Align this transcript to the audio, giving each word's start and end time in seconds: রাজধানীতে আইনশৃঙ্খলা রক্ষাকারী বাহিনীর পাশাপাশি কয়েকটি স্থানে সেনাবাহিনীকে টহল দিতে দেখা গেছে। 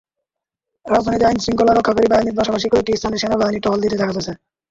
রাজধানীতে 0.85 1.25
আইনশৃঙ্খলা 1.27 1.73
রক্ষাকারী 1.73 2.07
বাহিনীর 2.11 2.37
পাশাপাশি 2.39 2.67
কয়েকটি 2.69 2.91
স্থানে 2.93 3.17
সেনাবাহিনীকে 3.17 3.63
টহল 3.65 3.79
দিতে 3.81 3.95
দেখা 3.95 4.15
গেছে। 4.17 4.31